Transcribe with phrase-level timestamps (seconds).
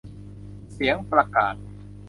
[0.71, 1.55] เสียงประกาศ